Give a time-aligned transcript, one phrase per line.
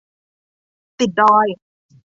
[0.99, 1.47] ติดดอย